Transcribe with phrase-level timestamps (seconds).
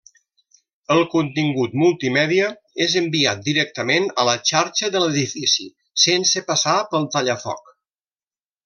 [0.93, 2.47] El contingut multimèdia
[2.87, 5.71] és enviat directament a la xarxa de l'edifici
[6.09, 7.75] sense passar pel tallafoc.